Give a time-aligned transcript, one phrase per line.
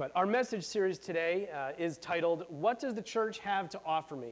[0.00, 4.16] But our message series today uh, is titled, What Does the Church Have to Offer
[4.16, 4.30] Me?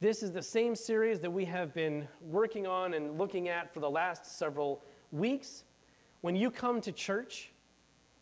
[0.00, 3.80] This is the same series that we have been working on and looking at for
[3.80, 5.64] the last several weeks.
[6.22, 7.52] When you come to church,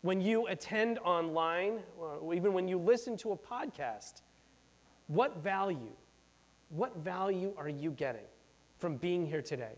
[0.03, 4.23] when you attend online, or even when you listen to a podcast,
[5.07, 5.93] what value,
[6.71, 8.27] what value are you getting
[8.77, 9.77] from being here today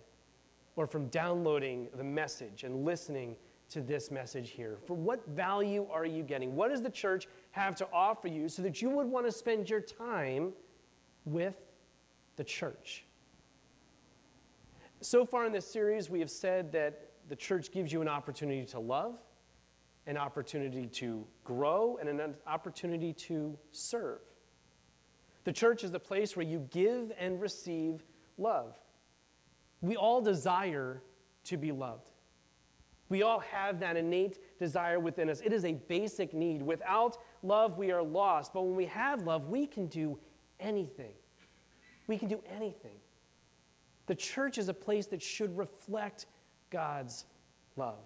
[0.77, 3.37] or from downloading the message and listening
[3.73, 4.79] to this message here?
[4.87, 6.55] For what value are you getting?
[6.55, 9.69] What does the church have to offer you so that you would want to spend
[9.69, 10.53] your time
[11.25, 11.57] with
[12.37, 13.05] the church?
[15.01, 18.65] So far in this series, we have said that the church gives you an opportunity
[18.67, 19.19] to love,
[20.07, 24.21] an opportunity to grow, and an opportunity to serve.
[25.45, 28.05] The church is the place where you give and receive
[28.39, 28.77] love.
[29.81, 31.03] We all desire
[31.45, 32.12] to be loved.
[33.13, 35.43] We all have that innate desire within us.
[35.45, 36.63] It is a basic need.
[36.63, 38.55] Without love, we are lost.
[38.55, 40.19] But when we have love, we can do
[40.59, 41.13] anything.
[42.07, 42.97] We can do anything.
[44.07, 46.25] The church is a place that should reflect
[46.71, 47.27] God's
[47.77, 47.99] love.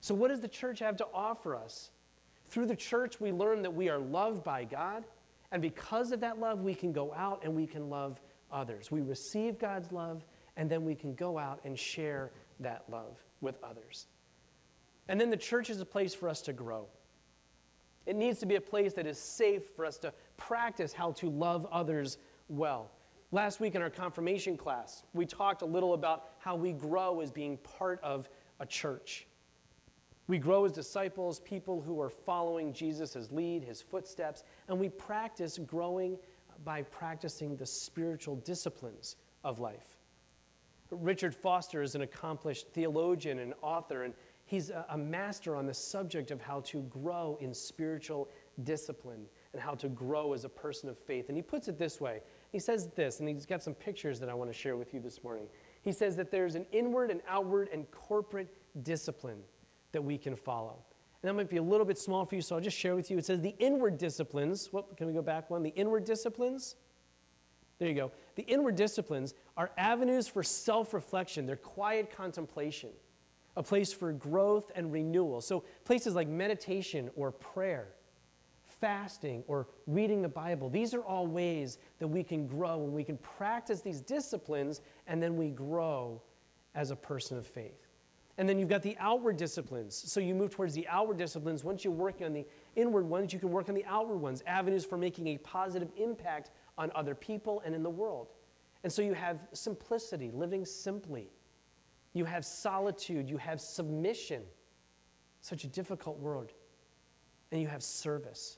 [0.00, 1.92] So, what does the church have to offer us?
[2.48, 5.04] Through the church, we learn that we are loved by God,
[5.52, 8.90] and because of that love, we can go out and we can love others.
[8.90, 10.24] We receive God's love,
[10.56, 14.06] and then we can go out and share that love with others.
[15.08, 16.86] And then the church is a place for us to grow.
[18.06, 21.28] It needs to be a place that is safe for us to practice how to
[21.28, 22.18] love others
[22.48, 22.90] well.
[23.32, 27.30] Last week in our confirmation class, we talked a little about how we grow as
[27.30, 29.26] being part of a church.
[30.26, 35.58] We grow as disciples, people who are following Jesus' lead, his footsteps, and we practice
[35.58, 36.16] growing
[36.64, 39.99] by practicing the spiritual disciplines of life.
[40.90, 46.30] Richard Foster is an accomplished theologian and author, and he's a master on the subject
[46.30, 48.28] of how to grow in spiritual
[48.64, 51.28] discipline and how to grow as a person of faith.
[51.28, 54.28] And he puts it this way He says this, and he's got some pictures that
[54.28, 55.46] I want to share with you this morning.
[55.82, 58.48] He says that there's an inward and outward and corporate
[58.82, 59.40] discipline
[59.92, 60.84] that we can follow.
[61.22, 63.10] And that might be a little bit small for you, so I'll just share with
[63.10, 63.18] you.
[63.18, 64.72] It says the inward disciplines.
[64.72, 65.62] What, can we go back one?
[65.62, 66.76] The inward disciplines.
[67.80, 68.12] There you go.
[68.36, 72.90] The inward disciplines are avenues for self reflection, they're quiet contemplation,
[73.56, 75.40] a place for growth and renewal.
[75.40, 77.88] So, places like meditation or prayer,
[78.80, 83.02] fasting or reading the Bible, these are all ways that we can grow and we
[83.02, 86.20] can practice these disciplines and then we grow
[86.74, 87.86] as a person of faith.
[88.36, 89.94] And then you've got the outward disciplines.
[89.94, 91.62] So you move towards the outward disciplines.
[91.62, 94.84] Once you're working on the inward ones, you can work on the outward ones, avenues
[94.84, 98.32] for making a positive impact on other people and in the world.
[98.82, 101.30] And so you have simplicity, living simply.
[102.14, 103.28] You have solitude.
[103.28, 104.42] You have submission,
[105.42, 106.54] such a difficult word.
[107.52, 108.56] And you have service,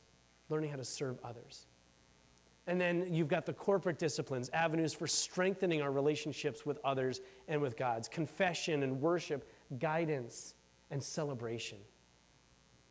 [0.49, 1.67] learning how to serve others.
[2.69, 7.61] And then you've got the corporate disciplines, avenues for strengthening our relationships with others and
[7.61, 9.51] with God's confession and worship,
[9.81, 10.55] guidance,
[10.93, 11.79] and celebration.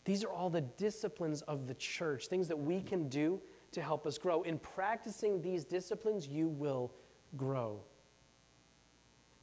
[0.04, 3.40] These are all the disciplines of the church, things that we can do
[3.72, 4.42] to help us grow.
[4.44, 6.92] In practicing these disciplines, you will
[7.38, 7.80] grow.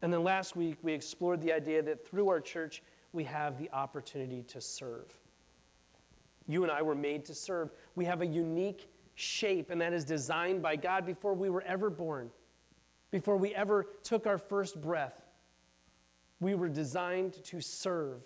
[0.02, 3.70] And then last week, we explored the idea that through our church, we have the
[3.72, 5.18] opportunity to serve.
[6.46, 7.72] You and I were made to serve.
[7.94, 11.90] We have a unique shape, and that is designed by God before we were ever
[11.90, 12.30] born,
[13.10, 15.20] before we ever took our first breath.
[16.40, 18.22] We were designed to serve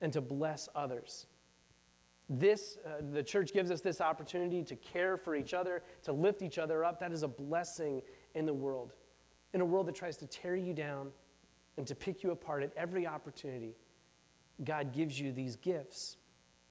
[0.00, 1.26] and to bless others.
[2.28, 6.42] This, uh, the church gives us this opportunity to care for each other, to lift
[6.42, 6.98] each other up.
[6.98, 8.02] That is a blessing
[8.34, 8.94] in the world.
[9.54, 11.10] In a world that tries to tear you down
[11.76, 13.76] and to pick you apart at every opportunity,
[14.64, 16.16] God gives you these gifts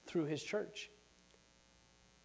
[0.05, 0.89] through His church.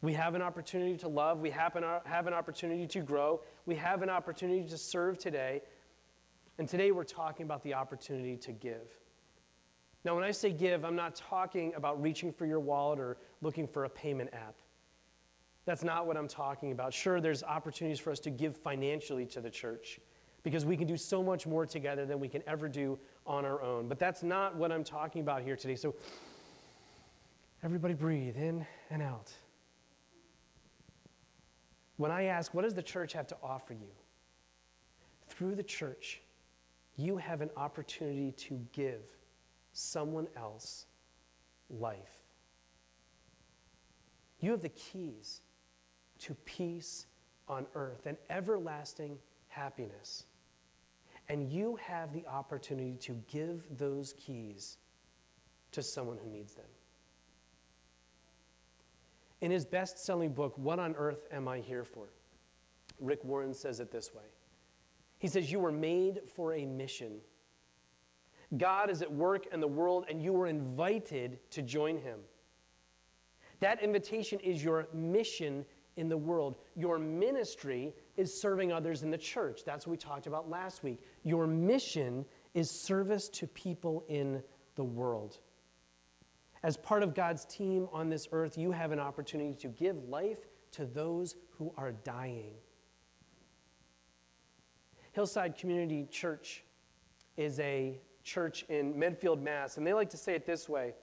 [0.02, 1.40] We have an opportunity to love.
[1.40, 3.42] We have an, have an opportunity to grow.
[3.66, 5.62] We have an opportunity to serve today.
[6.58, 8.99] And today we're talking about the opportunity to give.
[10.04, 13.66] Now, when I say give, I'm not talking about reaching for your wallet or looking
[13.66, 14.54] for a payment app.
[15.66, 16.94] That's not what I'm talking about.
[16.94, 20.00] Sure, there's opportunities for us to give financially to the church
[20.42, 23.60] because we can do so much more together than we can ever do on our
[23.62, 23.88] own.
[23.88, 25.76] But that's not what I'm talking about here today.
[25.76, 25.94] So,
[27.62, 29.30] everybody breathe in and out.
[31.98, 33.90] When I ask, what does the church have to offer you?
[35.28, 36.22] Through the church,
[36.96, 39.02] you have an opportunity to give
[39.72, 40.86] someone else
[41.68, 42.20] life.
[44.40, 45.42] You have the keys
[46.20, 47.06] to peace
[47.48, 49.18] on earth and everlasting
[49.48, 50.24] happiness.
[51.28, 54.78] And you have the opportunity to give those keys
[55.72, 56.64] to someone who needs them.
[59.40, 62.08] In his best selling book, What on Earth Am I Here For?
[62.98, 64.24] Rick Warren says it this way
[65.18, 67.20] He says, You were made for a mission.
[68.56, 72.20] God is at work in the world, and you were invited to join him.
[73.60, 75.64] That invitation is your mission
[75.96, 76.56] in the world.
[76.74, 79.60] Your ministry is serving others in the church.
[79.64, 81.00] That's what we talked about last week.
[81.22, 82.24] Your mission
[82.54, 84.42] is service to people in
[84.76, 85.38] the world.
[86.62, 90.38] As part of God's team on this earth, you have an opportunity to give life
[90.72, 92.54] to those who are dying.
[95.12, 96.64] Hillside Community Church
[97.36, 100.94] is a church in Medfield, Mass, and they like to say it this way.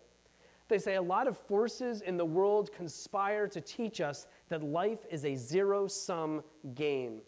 [0.67, 4.99] They say a lot of forces in the world conspire to teach us that life
[5.09, 6.43] is a zero sum
[6.75, 7.21] game.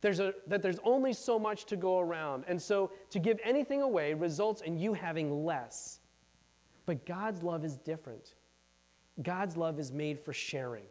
[0.00, 2.44] There's a, that there's only so much to go around.
[2.46, 6.00] And so to give anything away results in you having less.
[6.86, 8.34] But God's love is different.
[9.22, 10.84] God's love is made for sharing.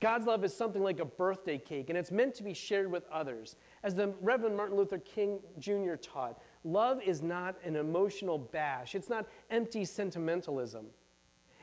[0.00, 3.06] God's love is something like a birthday cake, and it's meant to be shared with
[3.10, 3.56] others.
[3.82, 5.94] As the Reverend Martin Luther King Jr.
[5.94, 10.86] taught, love is not an emotional bash, it's not empty sentimentalism.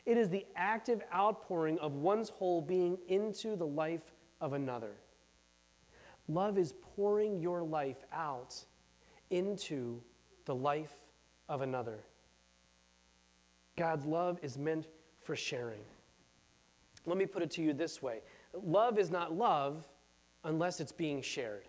[0.05, 4.93] It is the active outpouring of one's whole being into the life of another.
[6.27, 8.55] Love is pouring your life out
[9.29, 10.01] into
[10.45, 10.93] the life
[11.49, 11.99] of another.
[13.77, 14.87] God's love is meant
[15.21, 15.81] for sharing.
[17.05, 18.21] Let me put it to you this way
[18.53, 19.87] love is not love
[20.43, 21.67] unless it's being shared.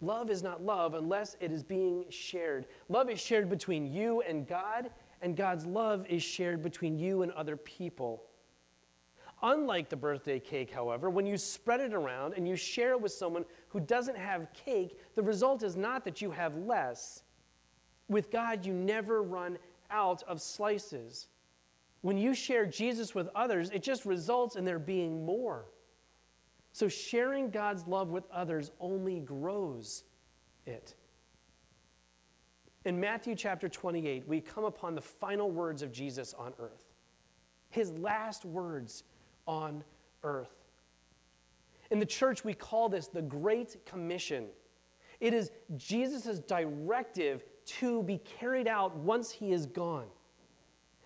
[0.00, 2.66] Love is not love unless it is being shared.
[2.88, 4.90] Love is shared between you and God,
[5.22, 8.24] and God's love is shared between you and other people.
[9.42, 13.12] Unlike the birthday cake, however, when you spread it around and you share it with
[13.12, 17.22] someone who doesn't have cake, the result is not that you have less.
[18.08, 19.58] With God, you never run
[19.90, 21.28] out of slices.
[22.02, 25.66] When you share Jesus with others, it just results in there being more.
[26.76, 30.04] So sharing God's love with others only grows
[30.66, 30.94] it.
[32.84, 36.84] In Matthew chapter 28, we come upon the final words of Jesus on earth.
[37.70, 39.04] His last words
[39.46, 39.84] on
[40.22, 40.66] earth.
[41.90, 44.44] In the church, we call this the Great Commission.
[45.18, 47.42] It is Jesus' directive
[47.78, 50.08] to be carried out once he is gone.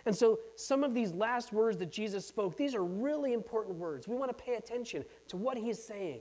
[0.07, 4.09] And so, some of these last words that Jesus spoke, these are really important words.
[4.09, 6.21] We want to pay attention to what he is saying.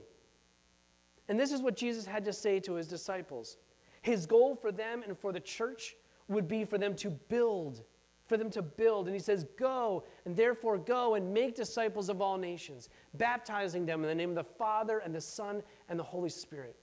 [1.28, 3.56] And this is what Jesus had to say to his disciples.
[4.02, 5.94] His goal for them and for the church
[6.28, 7.84] would be for them to build,
[8.26, 9.06] for them to build.
[9.06, 14.02] And he says, Go, and therefore go and make disciples of all nations, baptizing them
[14.02, 16.76] in the name of the Father and the Son and the Holy Spirit.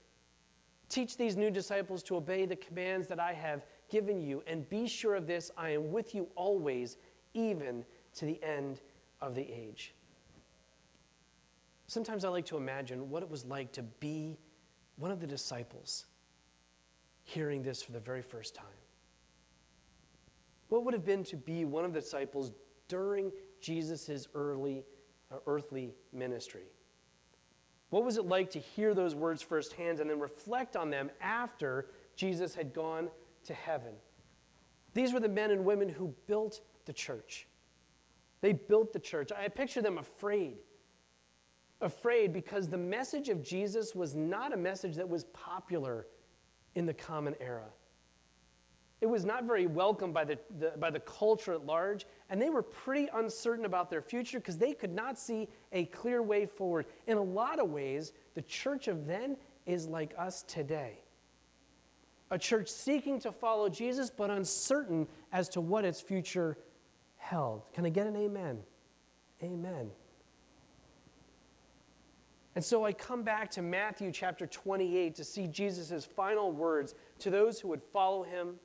[0.88, 4.86] Teach these new disciples to obey the commands that I have given you, and be
[4.86, 6.96] sure of this I am with you always,
[7.34, 7.84] even
[8.16, 8.80] to the end
[9.20, 9.94] of the age.
[11.86, 14.38] Sometimes I like to imagine what it was like to be
[14.96, 16.06] one of the disciples
[17.24, 18.66] hearing this for the very first time.
[20.68, 22.52] What would have been to be one of the disciples
[22.88, 24.84] during Jesus' early
[25.30, 26.64] uh, earthly ministry?
[27.90, 31.86] What was it like to hear those words firsthand and then reflect on them after
[32.16, 33.08] Jesus had gone
[33.48, 33.92] to heaven?
[34.94, 37.46] These were the men and women who built the church.
[38.40, 39.30] They built the church.
[39.32, 40.58] I picture them afraid.
[41.80, 46.06] Afraid because the message of Jesus was not a message that was popular
[46.74, 47.66] in the common era.
[49.00, 52.50] It was not very welcome by the, the, by the culture at large, and they
[52.50, 56.86] were pretty uncertain about their future because they could not see a clear way forward.
[57.06, 60.98] In a lot of ways, the church of then is like us today
[62.30, 66.58] a church seeking to follow Jesus, but uncertain as to what its future
[67.16, 67.62] held.
[67.72, 68.58] Can I get an amen?
[69.42, 69.90] Amen.
[72.54, 77.30] And so I come back to Matthew chapter 28 to see Jesus' final words to
[77.30, 78.56] those who would follow him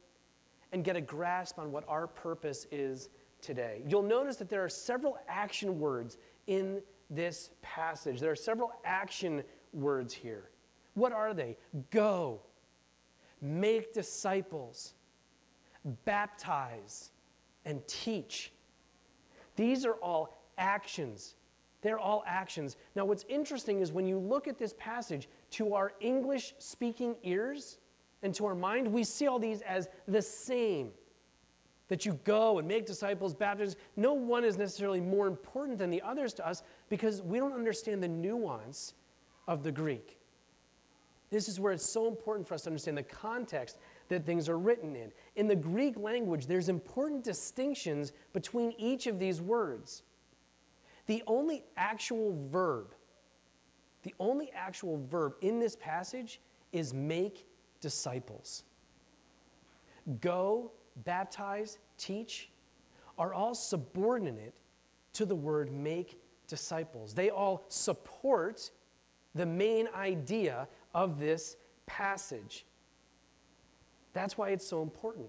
[0.71, 3.83] and get a grasp on what our purpose is today.
[3.87, 6.17] You'll notice that there are several action words
[6.47, 8.19] in this passage.
[8.19, 9.43] There are several action
[9.73, 10.49] words here.
[10.95, 11.57] What are they?
[11.91, 12.41] Go,
[13.43, 14.93] make disciples,
[16.05, 17.11] baptize,
[17.65, 18.51] and teach.
[19.55, 21.35] These are all actions.
[21.81, 22.77] They're all actions.
[22.95, 27.77] Now, what's interesting is when you look at this passage, to our English speaking ears,
[28.23, 30.91] and to our mind, we see all these as the same.
[31.89, 33.75] That you go and make disciples, baptize.
[33.97, 38.01] No one is necessarily more important than the others to us because we don't understand
[38.01, 38.93] the nuance
[39.47, 40.17] of the Greek.
[41.33, 44.59] This is where it's so important for us to understand the context that things are
[44.59, 45.11] written in.
[45.35, 50.03] In the Greek language, there's important distinctions between each of these words.
[51.07, 52.93] The only actual verb,
[54.03, 56.39] the only actual verb in this passage
[56.71, 57.47] is make
[57.81, 58.63] disciples.
[60.21, 60.71] Go,
[61.03, 62.51] baptize, teach
[63.17, 64.53] are all subordinate
[65.13, 67.15] to the word make disciples.
[67.15, 68.69] They all support
[69.33, 72.65] the main idea of this passage.
[74.13, 75.27] That's why it's so important.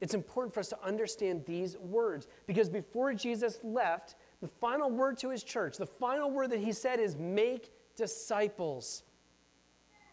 [0.00, 5.16] It's important for us to understand these words because before Jesus left, the final word
[5.18, 9.04] to his church, the final word that he said is make disciples.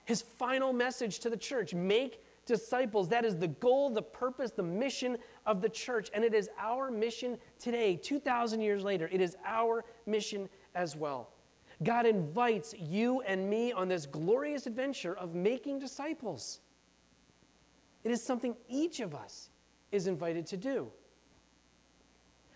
[0.06, 3.10] His final message to the church make disciples.
[3.10, 6.10] That is the goal, the purpose, the mission of the church.
[6.14, 9.10] And it is our mission today, 2,000 years later.
[9.12, 11.30] It is our mission as well.
[11.84, 16.60] God invites you and me on this glorious adventure of making disciples.
[18.04, 19.50] It is something each of us
[19.92, 20.92] is invited to do.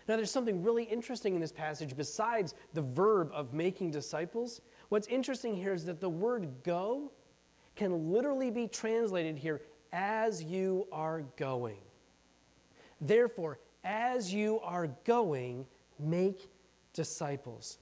[0.06, 4.60] Now, there's something really interesting in this passage besides the verb of making disciples.
[4.90, 7.10] What's interesting here is that the word go
[7.74, 9.62] can literally be translated here
[9.92, 11.78] as you are going.
[13.00, 15.66] Therefore, as you are going,
[15.98, 16.50] make
[16.92, 17.78] disciples.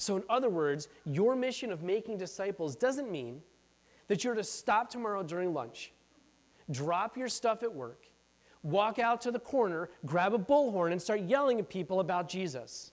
[0.00, 3.42] So, in other words, your mission of making disciples doesn't mean
[4.08, 5.92] that you're to stop tomorrow during lunch,
[6.70, 8.06] drop your stuff at work,
[8.62, 12.92] walk out to the corner, grab a bullhorn, and start yelling at people about Jesus.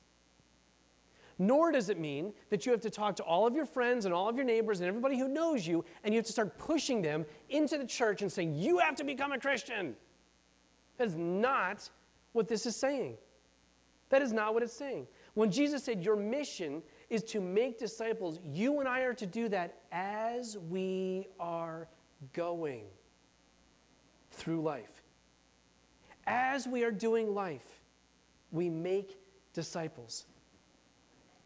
[1.39, 4.13] Nor does it mean that you have to talk to all of your friends and
[4.13, 7.01] all of your neighbors and everybody who knows you, and you have to start pushing
[7.01, 9.95] them into the church and saying, You have to become a Christian.
[10.97, 11.89] That is not
[12.33, 13.15] what this is saying.
[14.09, 15.07] That is not what it's saying.
[15.35, 18.39] When Jesus said, Your mission is to make disciples.
[18.43, 21.87] You and I are to do that as we are
[22.33, 22.85] going
[24.31, 25.03] through life.
[26.25, 27.81] As we are doing life,
[28.51, 29.17] we make
[29.53, 30.25] disciples.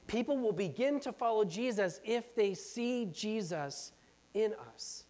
[0.08, 3.92] People will begin to follow Jesus if they see Jesus
[4.34, 5.06] in us.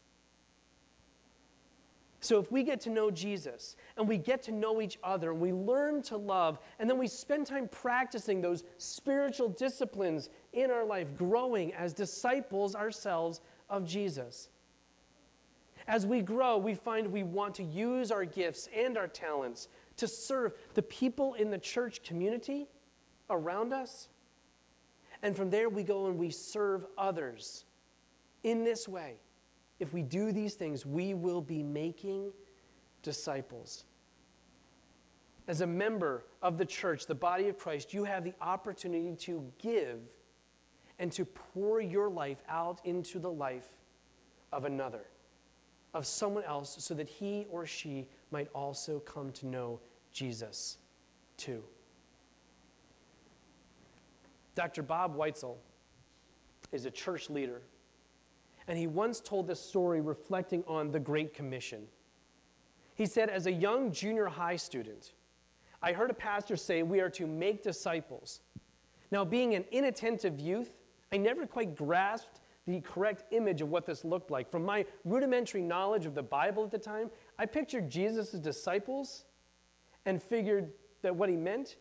[2.24, 5.42] So, if we get to know Jesus and we get to know each other and
[5.42, 10.86] we learn to love, and then we spend time practicing those spiritual disciplines in our
[10.86, 14.50] life, growing as disciples ourselves of Jesus.
[15.88, 19.68] As we grow, we find we want to use our gifts and our talents
[19.98, 22.68] to serve the people in the church community
[23.30, 24.10] around us.
[25.24, 27.66] And from there, we go and we serve others
[28.44, 29.16] in this way.
[29.80, 32.32] If we do these things, we will be making
[33.02, 33.86] disciples.
[35.48, 39.44] As a member of the church, the body of Christ, you have the opportunity to
[39.58, 40.00] give
[41.02, 43.68] and to pour your life out into the life
[44.54, 45.02] of another,
[45.96, 49.80] of someone else, so that he or she might also come to know
[50.14, 50.78] Jesus
[51.38, 51.64] too.
[54.54, 54.84] Dr.
[54.84, 55.56] Bob Weitzel
[56.72, 57.64] is a church leader
[58.68, 61.82] and he once told this story reflecting on the Great Commission.
[62.94, 65.14] He said, As a young junior high student,
[65.82, 68.42] I heard a pastor say we are to make disciples.
[69.10, 70.72] Now, being an inattentive youth,
[71.12, 74.50] I never quite grasped the correct image of what this looked like.
[74.50, 79.26] From my rudimentary knowledge of the Bible at the time, I pictured Jesus' disciples
[80.06, 81.78] and figured that what he meant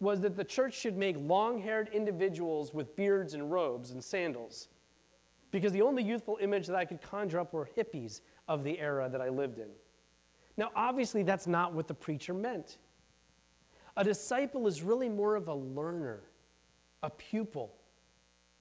[0.00, 4.68] was that the church should make long haired individuals with beards and robes and sandals
[5.50, 9.08] because the only youthful image that I could conjure up were hippies of the era
[9.08, 9.68] that I lived in.
[10.56, 12.78] Now, obviously, that's not what the preacher meant.
[13.96, 16.24] A disciple is really more of a learner,
[17.04, 17.72] a pupil,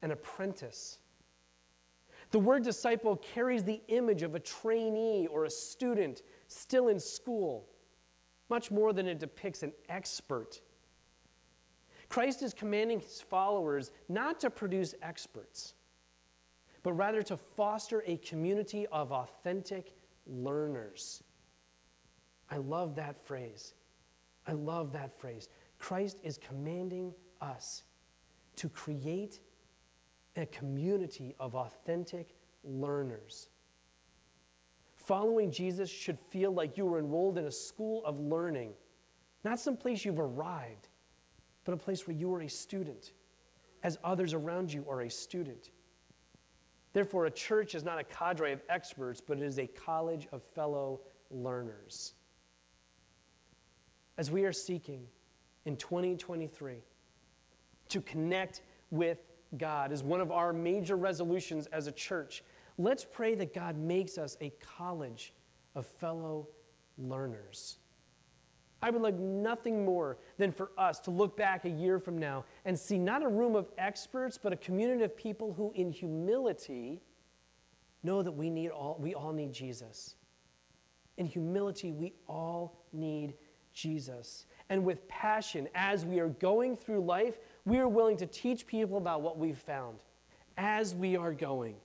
[0.04, 1.00] an apprentice.
[2.30, 7.68] The word disciple carries the image of a trainee or a student still in school,
[8.50, 10.62] much more than it depicts an expert.
[12.10, 15.74] Christ is commanding his followers not to produce experts
[16.84, 19.96] but rather to foster a community of authentic
[20.28, 21.24] learners.
[22.52, 23.74] I love that phrase.
[24.46, 25.48] I love that phrase.
[25.80, 27.84] Christ is commanding us
[28.58, 29.40] to create
[30.36, 33.50] a community of authentic learners.
[34.96, 38.72] Following Jesus should feel like you were enrolled in a school of learning,
[39.44, 40.88] not some place you've arrived,
[41.66, 43.12] but a place where you are a student,
[43.84, 45.72] as others around you are a student.
[46.94, 50.44] Therefore, a church is not a cadre of experts, but it is a college of
[50.44, 52.14] fellow learners.
[54.18, 55.06] As we are seeking
[55.66, 56.76] in 2023
[57.90, 58.62] to connect
[58.92, 59.18] with
[59.58, 62.44] God is one of our major resolutions as a church,
[62.78, 65.34] let's pray that God makes us a college
[65.76, 66.48] of fellow
[66.98, 67.78] learners.
[68.82, 72.44] I would like nothing more than for us to look back a year from now
[72.66, 77.02] and see not a room of experts, but a community of people who, in humility,
[78.04, 80.16] know that we, need all, we all need Jesus.
[81.16, 83.36] In humility, we all need
[83.72, 84.48] Jesus.
[84.70, 88.98] And with passion, as we are going through life, we are willing to teach people
[88.98, 90.00] about what we've found
[90.58, 91.76] as we are going.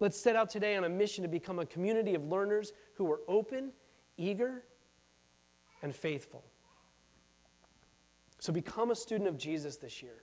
[0.00, 3.20] Let's set out today on a mission to become a community of learners who are
[3.28, 3.72] open,
[4.16, 4.64] eager,
[5.82, 6.44] and faithful.
[8.38, 10.22] So become a student of Jesus this year.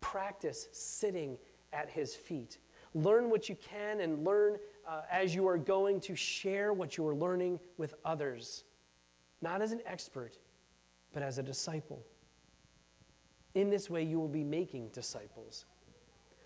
[0.00, 1.38] Practice sitting
[1.72, 2.58] at his feet.
[2.94, 4.56] Learn what you can and learn
[4.88, 8.64] uh, as you are going to share what you are learning with others.
[9.42, 10.38] Not as an expert,
[11.12, 12.04] but as a disciple.
[13.58, 15.64] In this way, you will be making disciples.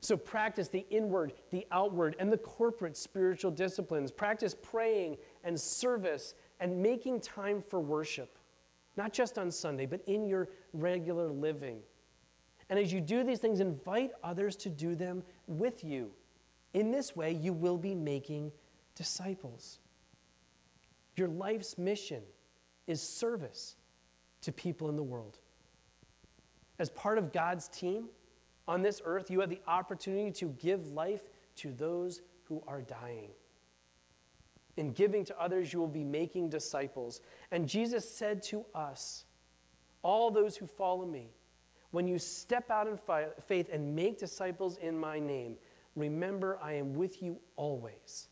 [0.01, 4.11] So practice the inward, the outward, and the corporate spiritual disciplines.
[4.11, 8.39] Practice praying and service and making time for worship,
[8.97, 11.81] not just on Sunday, but in your regular living.
[12.71, 16.13] And as you do these things, invite others to do them with you.
[16.73, 18.53] In this way, you will be making
[18.95, 19.81] disciples.
[21.17, 22.23] Your life's mission
[22.87, 23.77] is service
[24.41, 25.41] to people in the world.
[26.83, 28.09] As part of God's team,
[28.67, 31.23] on this earth, you have the opportunity to give life
[31.59, 33.29] to those who are dying.
[34.77, 37.21] In giving to others, you will be making disciples.
[37.53, 39.27] And Jesus said to us,
[40.03, 41.29] All those who follow me,
[41.93, 42.99] when you step out in
[43.47, 45.55] faith and make disciples in my name,
[45.95, 48.27] remember I am with you always,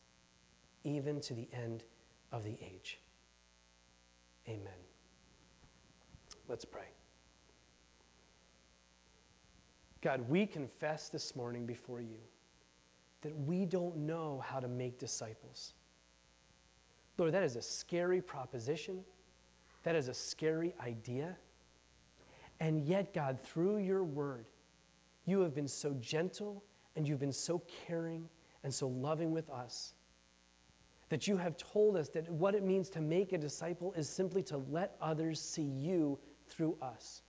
[0.83, 1.85] even to the end
[2.33, 2.99] of the age.
[4.49, 4.81] Amen.
[6.49, 6.89] Let's pray.
[10.03, 12.19] God, we confess this morning before you
[13.23, 15.75] that we don't know how to make disciples.
[17.19, 19.05] Lord, that is a scary proposition.
[19.83, 21.37] That is a scary idea.
[22.61, 24.47] And yet, God, through your word,
[25.27, 26.63] you have been so gentle
[26.97, 28.29] and you've been so caring
[28.65, 29.95] and so loving with us
[31.11, 34.43] that you have told us that what it means to make a disciple is simply
[34.45, 37.23] to let others see you through us.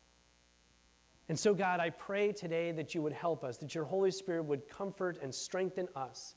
[1.31, 4.43] And so, God, I pray today that you would help us, that your Holy Spirit
[4.43, 6.35] would comfort and strengthen us.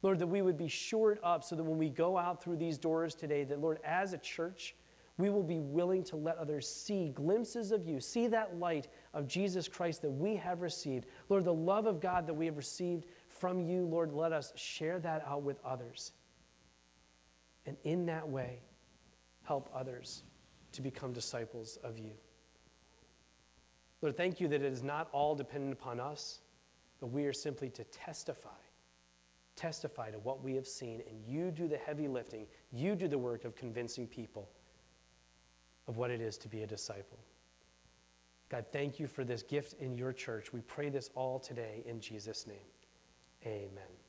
[0.00, 2.78] Lord, that we would be shored up so that when we go out through these
[2.78, 4.74] doors today, that, Lord, as a church,
[5.18, 9.26] we will be willing to let others see glimpses of you, see that light of
[9.26, 11.04] Jesus Christ that we have received.
[11.28, 14.98] Lord, the love of God that we have received from you, Lord, let us share
[15.00, 16.12] that out with others.
[17.66, 18.62] And in that way,
[19.42, 20.22] help others
[20.72, 22.12] to become disciples of you.
[24.02, 26.40] Lord, thank you that it is not all dependent upon us,
[27.00, 28.50] but we are simply to testify,
[29.54, 32.46] testify to what we have seen, and you do the heavy lifting.
[32.72, 34.50] You do the work of convincing people
[35.86, 37.18] of what it is to be a disciple.
[38.48, 40.52] God, thank you for this gift in your church.
[40.52, 42.56] We pray this all today in Jesus' name.
[43.46, 44.01] Amen.